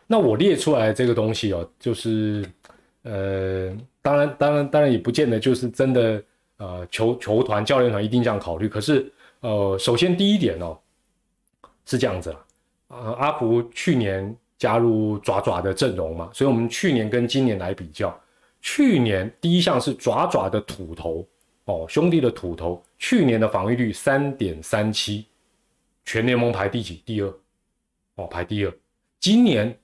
[0.07, 2.44] 那我列出来这个东西哦就是
[3.07, 6.23] 呃，当然当然当然也不见得就是真的
[6.57, 8.69] 呃，球球团教练团一定这样考虑。
[8.69, 10.77] 可是呃，首先第一点哦，
[11.85, 12.45] 是这样子啦，
[12.88, 18.19] 呃，阿福去年加入爪爪的阵容嘛，所以我们去年跟今年来比较，
[18.61, 21.25] 去年第一项是爪爪的土头
[21.66, 25.27] 哦，兄弟的土头，去年的防御率三点三七，
[26.05, 27.03] 全联盟排第几？
[27.07, 27.33] 第二
[28.16, 28.73] 哦，排第二。
[29.21, 29.79] 今年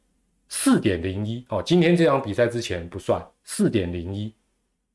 [0.55, 4.31] 四点零一哦，今天这场比赛之前不算四点零一，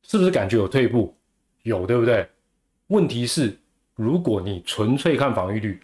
[0.03, 1.11] 是不是感觉有退步？
[1.63, 2.29] 有对不对？
[2.89, 3.57] 问题是，
[3.95, 5.81] 如果你纯粹看防御率，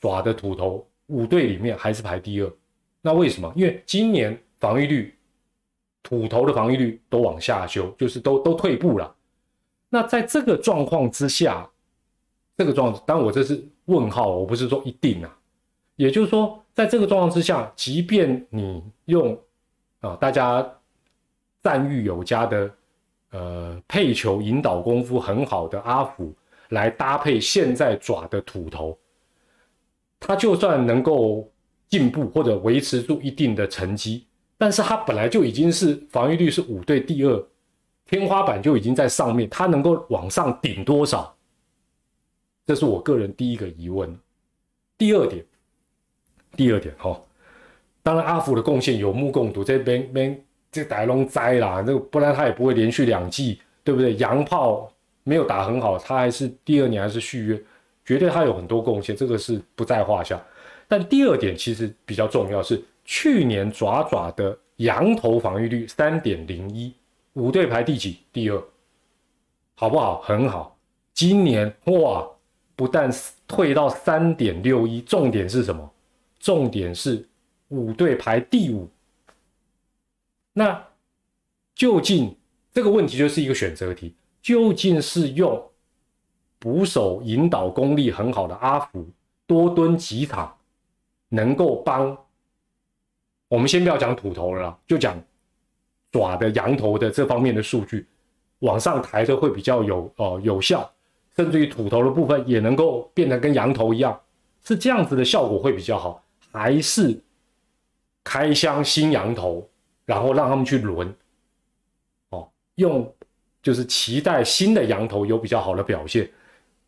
[0.00, 2.52] 爪的土头五队里面还是排第二。
[3.00, 3.52] 那为什么？
[3.54, 5.14] 因为今年防御率
[6.02, 9.14] 土头的防御率都往下修，就是都都退步了。
[9.88, 11.70] 那在这个状况之下，
[12.56, 15.38] 这个状，当然我这是问号，我不是说一定啊。
[15.94, 19.38] 也就是说，在这个状况之下，即便你用
[20.00, 20.66] 啊大家
[21.62, 22.74] 赞誉有加的
[23.30, 26.32] 呃配球引导功夫很好的阿福
[26.70, 28.96] 来搭配现在爪的土头，
[30.18, 31.50] 他就算能够
[31.88, 37.44] 进步或者维持住一定的成绩，但是他本来就已经是防御率是五队第二，
[38.06, 41.36] 天花板就已经在上面，他能够往上顶多少？
[42.64, 44.16] 这是我个人第一个疑问。
[44.96, 45.44] 第二点。
[46.56, 47.20] 第二点哈，
[48.02, 54.14] 当然阿福的贡献有目共睹，这边边这打龙栽啦，那不然他也不会连续两季，对不对？
[54.16, 54.92] 洋炮
[55.24, 57.62] 没有打很好，他还是第二年还是续约，
[58.04, 60.40] 绝对他有很多贡献，这个是不在话下。
[60.88, 66.92] 但第二点其实比较重要，是去年爪爪的羊头防御率三点零一，
[67.34, 68.18] 五队排第几？
[68.32, 68.62] 第二，
[69.74, 70.20] 好不好？
[70.22, 70.76] 很好。
[71.12, 72.26] 今年哇，
[72.76, 73.10] 不但
[73.46, 75.89] 退到三点六一，重点是什么？
[76.40, 77.28] 重点是
[77.68, 78.88] 五队排第五，
[80.54, 80.88] 那
[81.74, 82.34] 究竟
[82.72, 85.62] 这个问题就是一个选择题，究竟是用
[86.58, 89.06] 捕手引导功力很好的阿福
[89.46, 90.56] 多蹲几场，
[91.28, 92.16] 能够帮
[93.48, 95.22] 我们先不要讲土头了，就讲
[96.10, 98.06] 爪的羊头的这方面的数据
[98.60, 100.90] 往上抬的会比较有哦有效，
[101.36, 104.18] 甚至于土头的部分也能够变得跟羊头一样，
[104.64, 106.24] 是这样子的效果会比较好。
[106.52, 107.18] 还是
[108.24, 109.68] 开箱新羊头，
[110.04, 111.14] 然后让他们去轮，
[112.30, 113.14] 哦，用
[113.62, 116.30] 就是期待新的羊头有比较好的表现，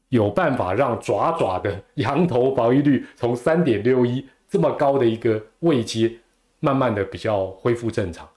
[0.08, 6.12] 有办法让爪爪的羊头防御率从三点六一这么高的一个位阶，
[6.60, 8.28] 慢慢的比较恢复正常。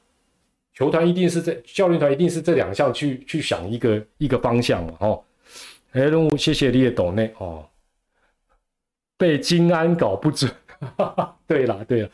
[0.73, 5.23] 球团一定是这教练团一定是这两项去去想一个一个方向嘛，哦，
[5.91, 7.65] 哎，任务谢谢你的懂内哦，
[9.17, 10.51] 被金安搞不准。
[11.47, 12.09] 对了，对了，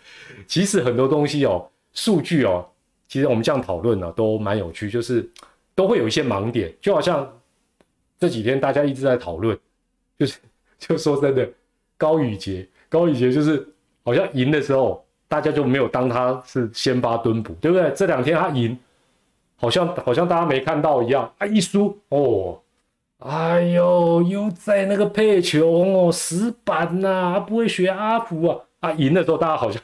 [0.47, 2.65] 其实很多东西哦，数据哦，
[3.07, 5.29] 其实我们这样讨论呢，都蛮有趣，就是
[5.75, 7.31] 都会有一些盲点，就好像
[8.19, 9.57] 这几天大家一直在讨论，
[10.17, 10.39] 就是
[10.79, 11.49] 就说真的，
[11.97, 13.67] 高宇杰，高宇杰就是
[14.03, 17.91] 好像赢的时候，大家就没有当他是先发蹲补，对不对？
[17.95, 18.77] 这两天他赢，
[19.55, 22.61] 好像好像大家没看到一样，他一输哦。
[23.21, 28.57] 哎呦，又在那个配球哦，死板呐，不会学阿福啊！
[28.79, 29.81] 啊，赢的时候大家好像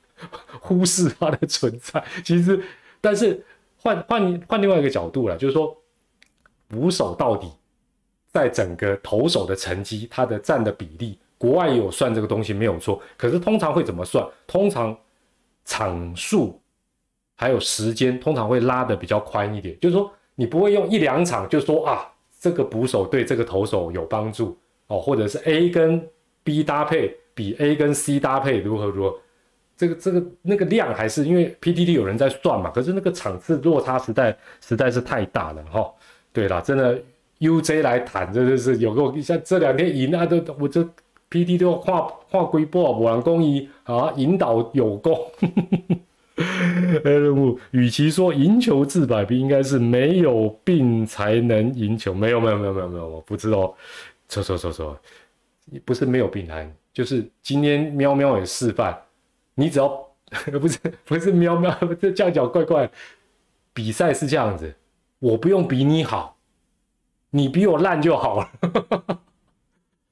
[0.62, 2.02] 忽视他的存在。
[2.24, 2.58] 其实，
[2.98, 3.44] 但是
[3.76, 5.76] 换换换另外一个角度了，就是说，
[6.68, 7.52] 捕手到底
[8.32, 12.98] 在整个投手的成绩，他的占的比例，国外有算这个东西没有错。
[13.18, 14.26] 可是通常会怎么算？
[14.46, 14.96] 通常
[15.66, 16.58] 场数
[17.36, 19.78] 还有时间，通常会拉的比较宽一点。
[19.80, 22.10] 就是说，你不会用一两场就说啊。
[22.40, 26.04] 这个捕手对这个投手有帮助哦，或者是 A 跟
[26.42, 29.16] B 搭配比 A 跟 C 搭配如何如何？
[29.76, 35.90] 这个这个那个量还是因为 PDD 有人在算嘛，可是那个场次落差实在实在是太大了哈。
[36.32, 37.00] 对啦，真的
[37.38, 40.86] UJ 来谈，真的是有个像这两天赢啊，都我这
[41.30, 45.18] PT 都画画龟波，我让公益啊引导有功。
[47.04, 52.12] 任务，与其说赢球治百病，应该是没有病才能赢球。
[52.14, 53.74] 没有，没有，没有，没有，没有，我不知道。
[54.28, 55.00] 错错错错，
[55.84, 58.96] 不是没有病难，就是今天喵喵也示范，
[59.54, 59.88] 你只要
[60.60, 62.88] 不是不是喵喵， 这叫叫怪怪。
[63.72, 64.72] 比赛是这样子，
[65.18, 66.36] 我不用比你好，
[67.30, 69.20] 你比我烂就好了。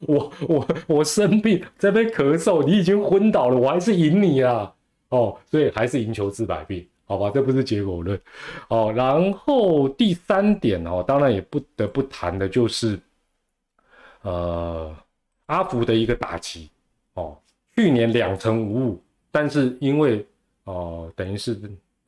[0.01, 4.75] 我我我生病在边咳嗽，你已经昏倒了，我还是赢你啊。
[5.11, 7.31] 哦，所以还是赢球治百病，好吧？
[7.33, 8.21] 这不是结果论。
[8.69, 13.01] 哦，然后第三点哦，当然也不得不谈的就是，
[14.23, 14.95] 呃，
[15.47, 16.69] 阿福的一个打击。
[17.15, 17.37] 哦，
[17.75, 20.25] 去年两成五五，但是因为
[20.65, 21.59] 哦，等于是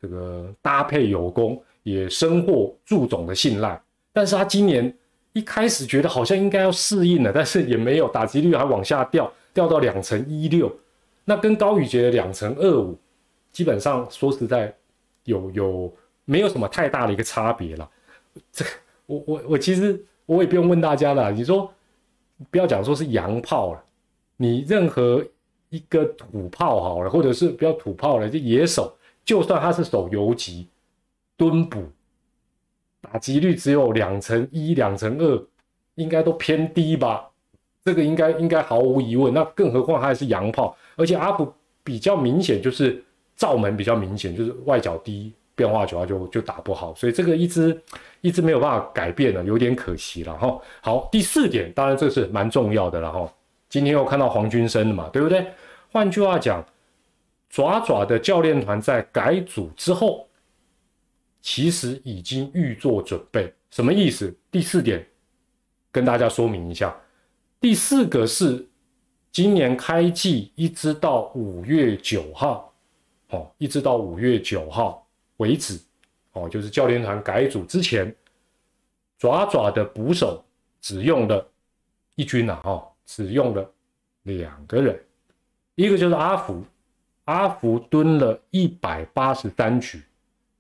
[0.01, 3.81] 这个搭配有功，也深获祝总的信赖。
[4.13, 4.95] 但是他今年
[5.33, 10.71] 一开始觉得好像应该要适应了，但是也没有，打击率还往下掉，掉到两成一六。
[11.25, 12.99] 那跟高宇杰的两成二五，
[13.53, 14.75] 基本上说实在，
[15.25, 17.89] 有有没有什么太大的一个差别了。
[18.53, 18.65] 这
[19.07, 21.73] 我我我其实我也不用问大家了，你说
[22.51, 23.85] 不要讲说是洋炮了，
[24.37, 25.25] 你任何
[25.69, 30.69] 一个土炮好了，或者是不要土炮了，就野手，就算他是守游击、
[31.37, 31.83] 蹲捕。
[33.03, 35.47] 打击率只有两成一、两成二，
[35.95, 37.31] 应该都偏低吧？
[37.83, 39.33] 这个应该应该毫无疑问。
[39.33, 43.03] 那更何况还是洋炮，而且阿普比较明显就是
[43.35, 47.83] 罩门比较明显，就是外角低，变化球啊就就打不好，所以这个一直
[48.21, 50.61] 一直没有办法改变了，有点可惜了哈。
[50.83, 53.33] 好，第四点，当然这是蛮重要的了哈。
[53.69, 55.47] 今天又看到黄军生了嘛，对不对？
[55.91, 56.65] 换句话讲，
[57.49, 60.27] 爪爪的教练团在改组之后。
[61.43, 64.31] 其实已经预做准备，什么意思？
[64.51, 65.03] 第四点，
[65.91, 66.95] 跟大家说明一下。
[67.59, 68.69] 第四个是
[69.33, 72.73] 今年开季一直到五月九号，
[73.29, 75.79] 哦，一直到五月九号为止，
[76.33, 78.15] 哦，就是教练团改组之前，
[79.19, 80.45] 爪爪的捕手
[80.81, 81.47] 只用了
[82.17, 83.71] 一军呐，哈，只用了
[84.25, 85.01] 两个人，
[85.77, 86.65] 一个就是阿福，
[87.25, 90.03] 阿福蹲了一百八十三局。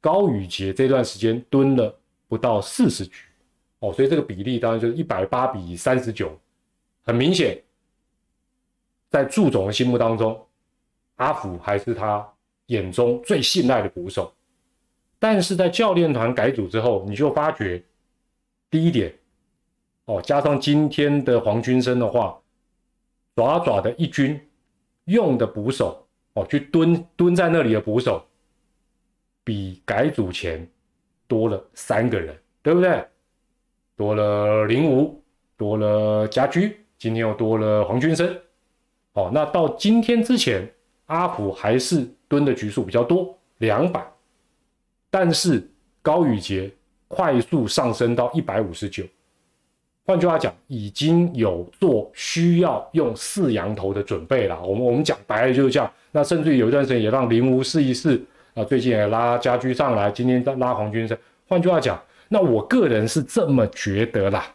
[0.00, 1.94] 高宇杰这段时间蹲了
[2.26, 3.24] 不到四十局，
[3.80, 6.38] 哦，所以这个比例当然就是一百八比三十九，
[7.02, 7.62] 很明显，
[9.10, 10.40] 在祝总的心目当中，
[11.16, 12.26] 阿福还是他
[12.66, 14.32] 眼中最信赖的捕手。
[15.18, 17.82] 但是在教练团改组之后，你就发觉，
[18.70, 19.12] 第一点，
[20.06, 22.40] 哦，加上今天的黄军生的话，
[23.34, 24.40] 爪爪的一军
[25.04, 28.24] 用的捕手，哦，去蹲蹲在那里的捕手。
[29.42, 30.66] 比改组前
[31.26, 33.04] 多了三个人，对不对？
[33.96, 35.20] 多了零五，
[35.56, 38.40] 多了家居，今天又多了黄军生。
[39.14, 40.68] 哦，那到今天之前，
[41.06, 44.04] 阿福还是蹲的局数比较多，两百。
[45.10, 45.68] 但是
[46.00, 46.70] 高宇杰
[47.08, 49.02] 快速上升到一百五十九，
[50.06, 54.62] 换句话讲，已经有做需要用四羊头的准备了。
[54.62, 55.92] 我们我们讲白了就是这样。
[56.12, 58.20] 那甚至于有一段时间也让林无试一试。
[58.54, 61.16] 啊，最近也拉家居上来，今天再拉黄军生。
[61.46, 64.52] 换句话讲，那我个人是这么觉得啦。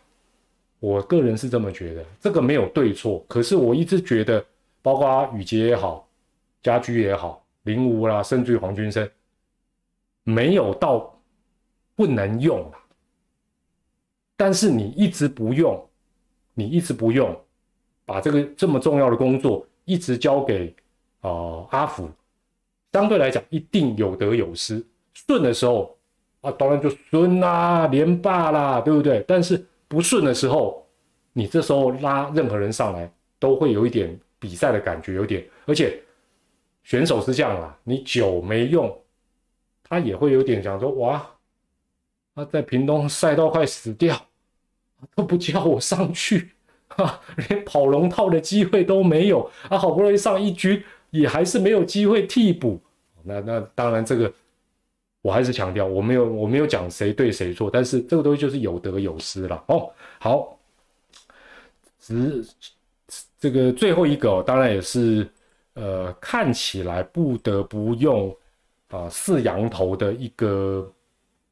[0.80, 3.24] 我个人是这么觉得，这个没有对错。
[3.28, 4.46] 可是我一直觉得，
[4.82, 6.08] 包括宇杰也好，
[6.62, 9.10] 家居也好，林武啦，甚至于黄军生，
[10.24, 11.20] 没有到
[11.96, 12.72] 不能用。
[14.38, 15.82] 但是你一直不用，
[16.54, 17.36] 你一直不用，
[18.06, 20.76] 把这个这么重要的工作一直交给
[21.22, 22.10] 啊阿福。
[22.92, 24.86] 相对来讲，一定有得有失。
[25.14, 25.98] 顺的时候
[26.42, 29.24] 啊，当然就顺啦，连霸啦，对不对？
[29.28, 30.86] 但是不顺的时候，
[31.34, 35.46] 你这时候拉任何人上来，都会有一点比赛的感觉，有点。
[35.66, 36.02] 而且
[36.84, 38.96] 选手是这样啦，你久没用，
[39.84, 41.26] 他也会有点想说：哇，
[42.36, 44.20] 他在屏东赛道快死掉，
[45.16, 46.52] 都不叫我上去，
[46.88, 49.78] 哈，连跑龙套的机会都没有啊！
[49.78, 52.80] 好不容易上一局，也还是没有机会替补。
[53.24, 54.32] 那那当然，这个
[55.26, 59.90] 我还是强调，我没有我没有讲谁对谁错，但是这个东西就是有得有失了哦。
[60.20, 60.56] 好，
[62.00, 62.46] 只
[63.40, 65.28] 这个最后一个哦，当然也是
[65.74, 68.32] 呃看起来不得不用
[68.90, 70.94] 啊四羊头的一个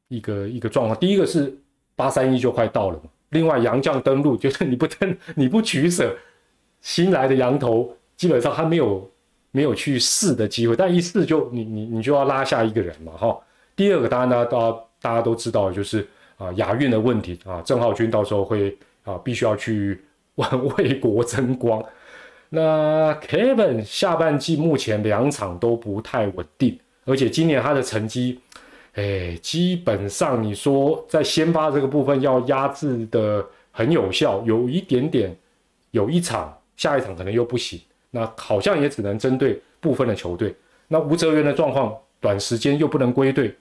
[0.08, 1.00] 一个一个状况。
[1.00, 1.52] 第一个是
[1.96, 6.16] 八三一就快到了嘛，另外杨将登陆就是你不登你不取舍，
[6.82, 9.10] 新来的羊头基本上还没有。
[9.56, 13.40] 没有去试的机会，但一试就你你你就要拉下一个人嘛哈。
[13.76, 16.08] 第二个当然大家大家都知道就是
[16.38, 20.02] 啊亚运的问题啊，郑浩君到时候会啊必须要去
[20.36, 21.84] 为国争光。
[22.50, 28.40] 那 Kevin 下半季目前两场都不太稳定，而且今年他的成绩，
[28.94, 35.36] 哎，基本上你说在先发这个部分要压制的很有效，有一点点，
[35.90, 37.82] 有一场下一场可能又不行。
[38.12, 40.56] 那好像也只能针对部分的球队。
[40.88, 43.54] 那吴哲源的状况，短时间又不能归队，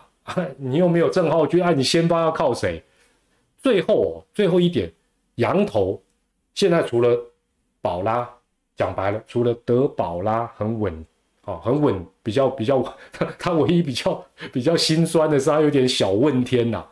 [0.56, 2.82] 你又没有郑浩君，哎，你先发要靠谁？
[3.58, 4.90] 最后哦，最后一点，
[5.34, 6.02] 羊头
[6.54, 7.14] 现在除了
[7.82, 8.26] 宝拉，
[8.74, 11.04] 讲白了，除了德宝拉很稳，
[11.44, 12.82] 哦，很稳，比较比较，
[13.38, 16.82] 他唯一比较比较心酸的是他有点小问天呐。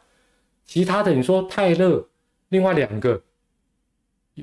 [0.67, 2.07] 其他的你说泰勒，
[2.51, 3.23] 另外两个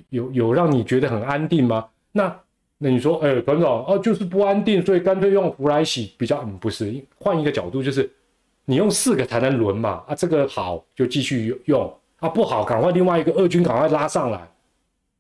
[0.10, 1.90] 有有让你觉得很安定吗？
[2.14, 2.43] 那？
[2.84, 8.12] 那你说，哎，团长啊，就是不安定，所以干脆用福来喜比较，嗯，不是，换一个角度就是，
[8.66, 14.40] 你用四个才能轮嘛，啊，这个好就继续用，啊，不好赶快另外一个二军赶快拉上来，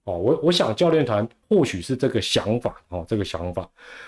[0.03, 3.65] 哦，我我想教练团或许是这个想法，哦，这个想法，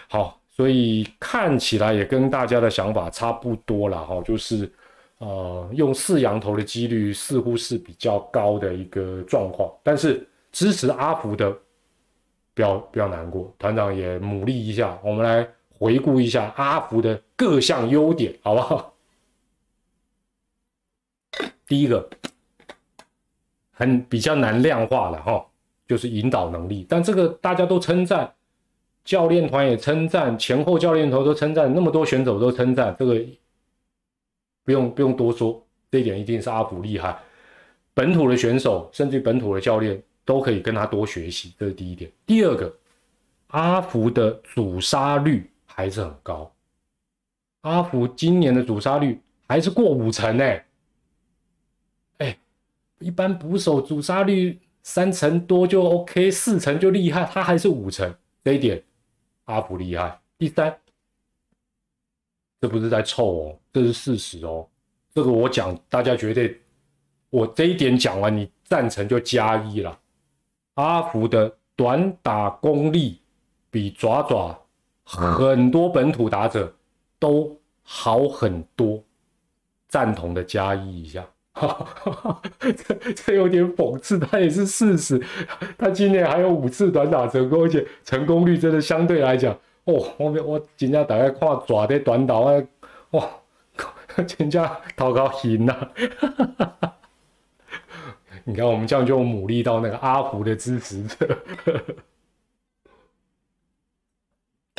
[0.09, 4.69] 好，所以看起来也跟大家的想法差不多了，哈，就是，
[5.19, 11.57] 呃，用四羊头的几率似乎是比较高的一个状况，但是支持阿福的。
[12.55, 14.97] 不要不要难过，团长也努力一下。
[15.03, 15.47] 我们来
[15.77, 18.93] 回顾一下阿福的各项优点，好不好？
[21.67, 22.09] 第一个，
[23.71, 25.45] 很比较难量化的哈，
[25.85, 26.85] 就是引导能力。
[26.87, 28.33] 但这个大家都称赞，
[29.03, 33.19] 教练团也称赞，前后教练头都称赞，那么多选手都称赞，这个
[34.63, 37.19] 不用不用多说，这一点一定是阿福厉害。
[37.93, 40.01] 本土的选手，甚至本土的教练。
[40.25, 42.11] 都可以跟他多学习，这是第一点。
[42.25, 42.75] 第二个，
[43.47, 46.51] 阿福的主杀率还是很高，
[47.61, 50.43] 阿福今年的主杀率还是过五成呢。
[52.17, 52.37] 哎，
[52.99, 58.13] 一般捕手主杀率三成多就 OK，四成就厉害，他还是五成，
[58.43, 58.83] 这一点
[59.45, 60.19] 阿福厉害。
[60.37, 60.75] 第三，
[62.59, 64.67] 这不是在凑哦，这是事实哦。
[65.13, 66.59] 这个我讲，大家绝对，
[67.29, 69.99] 我这一点讲完，你赞成就加一了。
[70.75, 73.19] 阿福的短打功力
[73.69, 74.57] 比爪爪
[75.03, 76.73] 很多本土打者
[77.19, 79.03] 都好很多，
[79.87, 81.25] 赞同的加一一下，
[82.59, 85.21] 这 这有点讽刺，他也是事实。
[85.77, 89.53] 他今年还有五次短打成功，而且成功率真的相对来讲，
[89.85, 92.39] 哦，我我今天大概看爪的短打，
[93.11, 93.29] 哇，
[94.27, 95.89] 全家 头高赢呐。
[98.47, 101.37] 你看，我们这样就努力到那个阿福的支持者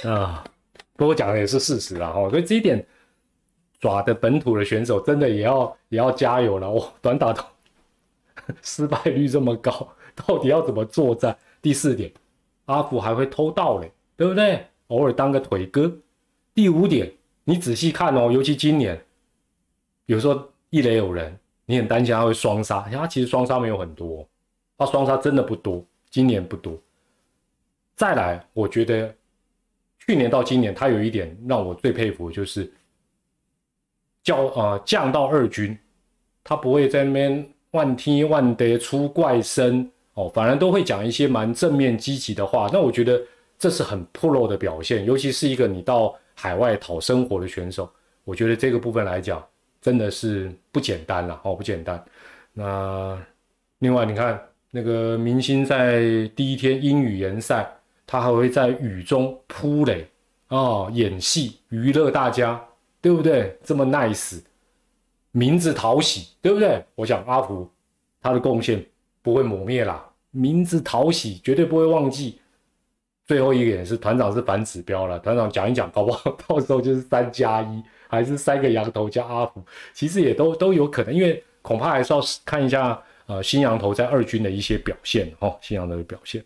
[0.09, 0.45] 啊，
[0.95, 2.87] 不过讲的也是事实啦，哈，所以这一点
[3.81, 6.93] 爪的本土的选手真的也要也要加油了哦。
[7.03, 7.43] 短打都
[8.63, 11.37] 失败率这么高，到底要怎么作战？
[11.61, 12.13] 第四点，
[12.67, 14.65] 阿福还会偷盗嘞，对不对？
[14.87, 15.93] 偶尔当个腿哥。
[16.55, 17.13] 第五点，
[17.43, 19.05] 你仔细看哦，尤其今年，
[20.05, 21.37] 有时候一垒有人。
[21.67, 24.27] 你很担心他会双杀，他其实双杀没有很多，
[24.79, 26.81] 他双杀真的不多，今年不多。
[27.97, 29.13] 再来，我觉得
[29.99, 32.73] 去年到今年，他有一点让我最佩服，就是
[34.23, 35.77] 降呃降到二军，
[36.45, 42.71] 他不会在那边万踢万地出怪声哦，反而都会讲一些蛮正面积极的话。
[42.73, 43.21] 那我觉得
[43.59, 47.91] 这是很 pro 的表现，尤其是一个你到海外讨生活的选手，
[48.25, 49.45] 我觉得这个部分来讲。
[49.87, 52.05] 真的是不简单了哦，不简单。
[52.53, 53.17] 那
[53.79, 57.65] 另外，你看那个明星在第一天英语联赛，
[58.05, 60.05] 他还会在雨中扑垒
[60.49, 62.61] 啊，演戏娱乐大家，
[63.01, 63.57] 对不对？
[63.63, 64.43] 这么 nice，
[65.31, 66.85] 名字讨喜，对不对？
[66.97, 67.71] 我想阿福
[68.21, 68.85] 他的贡献
[69.23, 72.41] 不会抹灭啦，名字讨喜绝对不会忘记。
[73.25, 77.81] 最后一点是团长是反指标了，团长讲一讲，搞不好 到时候就是三加一。
[78.09, 86.45] 还是三个羊头加阿福，其实也都都有可能，因为恐怕还是要看一下呃新羊头在二军的一些表现哦，新羊头的表现。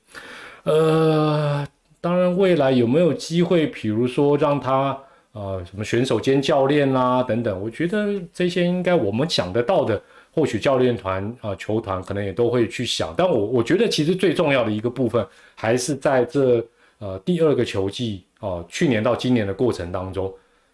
[0.62, 1.66] 呃，
[2.00, 4.98] 当然未来有没有机会，比如说让他
[5.32, 10.00] 呃什么选手兼教练啦等等，我觉得这些应该我们想得到的，
[10.32, 13.14] 或许教练团啊球团可能也都会去想。
[13.16, 16.64] 但我我觉得其实最重要的一个部分，还是在这
[16.98, 20.32] 呃第二个球季哦，去年到今年的过程当中。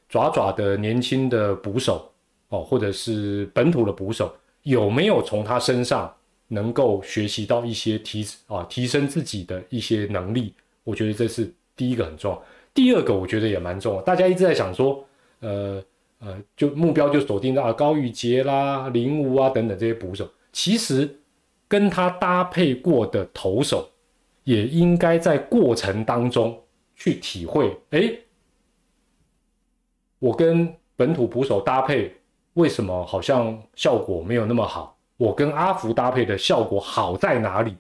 [0.09, 2.11] 爪爪的年轻的捕手
[2.49, 4.33] 哦，或者是本土的捕手，
[4.63, 6.15] 有没有从他身上
[6.47, 10.55] 能够学习到一些提啊提升自己的一些能力？
[10.85, 12.43] 我觉得这是第一个很重要。
[12.73, 14.03] 第二个我觉得也蛮重要。
[14.03, 15.05] 大家一直在想说，
[15.41, 15.83] 呃
[16.21, 21.19] 呃，就目标就锁定在高宇杰啦、林武啊等等这些捕手，其实
[21.67, 23.89] 跟他搭配过的投手，
[24.45, 26.57] 也应该在过程当中
[26.95, 28.15] 去体会，哎。
[30.19, 32.11] 我跟本土捕手搭配，
[32.55, 34.97] 为什么好像效果没有那么好？
[35.19, 37.77] 我跟阿福搭配的效果好在哪里？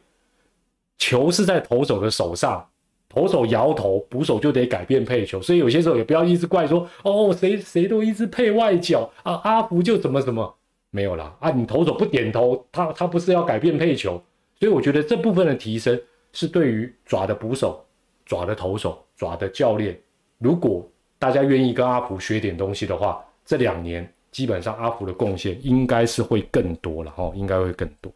[0.99, 2.69] 球是在投手的手上，
[3.09, 5.41] 投手摇头，捕手就得改变配球。
[5.41, 10.55] 所以有些时候也不要一直怪说，哦，谁谁都一直配外角啊，阿福就怎么怎么
[10.91, 11.51] 没有了啊？
[11.51, 14.23] 你投手不点头，他他不是要改变配球？
[14.61, 15.99] 所以我觉得这部分的提升
[16.33, 17.83] 是对于爪的捕手、
[18.27, 19.99] 爪的投手、爪的教练，
[20.39, 20.87] 如果。
[21.19, 28.13] 大家愿意跟阿福学点东西的话，这两年基本上阿福的贡献应该是会更多了哈，应该会更多。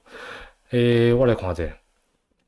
[0.71, 1.69] 诶，我来看这，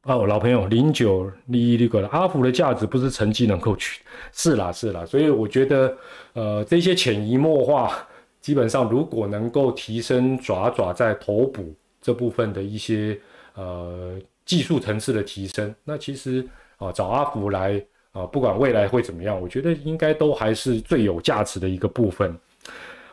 [0.05, 5.97] 哦，老朋友零九一那个阿福的价值不是成绩能够取，是啦是啦，所以我觉得
[6.35, 8.07] 呃这些潜移默化，
[8.41, 13.19] 基本上如果能够提升爪爪在头部这部分的一些
[13.55, 16.47] 呃技术层次的提升，那其实
[16.77, 17.83] 啊找阿福来
[18.13, 22.37] 啊不管未来会怎么样，我觉得应该都还是最有价值的一个部分。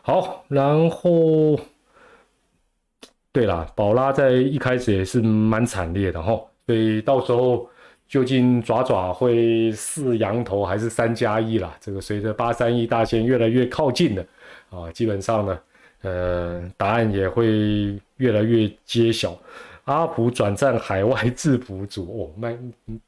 [0.02, 1.58] 好，然后
[3.32, 6.38] 对啦，宝拉在一开始也是蛮惨烈的哈。
[6.66, 7.68] 所以到时候
[8.08, 11.76] 究竟爪爪会四羊头还是三加一啦？
[11.80, 14.26] 这个随着八三一大线越来越靠近的
[14.70, 15.60] 啊，基本上呢，
[16.02, 19.36] 呃，答案也会越来越揭晓。
[19.90, 22.56] 阿普转战海外制服组 哦，卖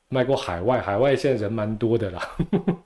[0.09, 2.21] 卖过海外，海外现在人蛮多的啦。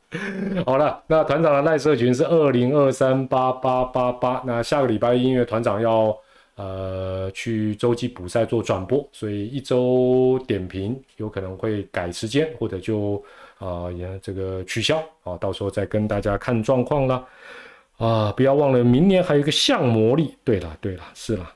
[0.66, 6.16] 好了，那团长的赖社群是二零二三八八八八，那下个礼拜因为团长要。
[6.58, 13.22] 呃，去洲际补赛做转播，所以一周点评有可能会改时间，或者就
[13.58, 17.22] 啊也这个取消啊，到时候再跟大家看状况啦。
[17.98, 20.34] 啊，不要忘了明年还有一个象魔力。
[20.44, 21.46] 对了对了，是了，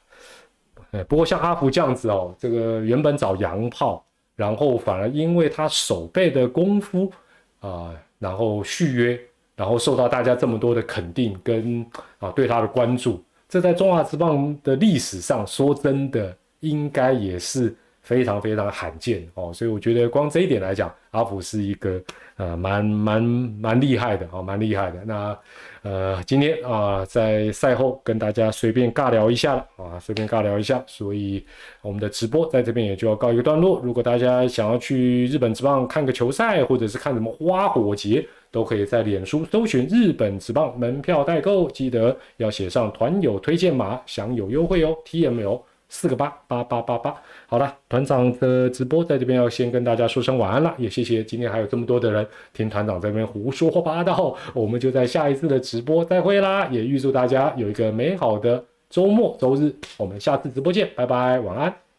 [0.92, 4.04] 哎，不过像阿福这样子哦，这个原本找洋炮，
[4.36, 7.12] 然后反而因为他手背的功夫
[7.60, 9.20] 啊，然后续约，
[9.54, 11.86] 然后受到大家这么多的肯定跟
[12.18, 13.22] 啊对他的关注。
[13.48, 19.52] 这在中华职棒的历史上，说真的，应该也是非常非常罕见哦。
[19.52, 22.00] 所以我觉得光这一点来讲，阿福是一个
[22.36, 25.04] 呃蛮蛮蛮厉害的哦，蛮厉害的。
[25.04, 25.36] 那
[25.82, 30.82] 呃今天啊在赛后跟大家随便尬聊一下了啊，随便尬聊一下。
[30.86, 31.44] 所以
[31.82, 33.80] 我们的直播在这边也就要告一个段落。
[33.82, 38.26] 如果大家想要去日本职棒看个球赛，或者是看什么花火节。
[38.52, 44.92] 都可以在脸书搜寻日本职棒门票代购，记得要写上团友推荐码，享有优惠哦。
[45.04, 47.14] T M L 四个八八八八八。
[47.46, 54.34] 好了，团长的直播在这边要先跟大家说声晚安了，也谢谢今天还有这么多的人听团长这边胡说八道。
[54.54, 61.89] 我们就在下一次的直播再会啦，也预祝大家有一个美好的周末周日，我们下次直播见，拜拜，晚安。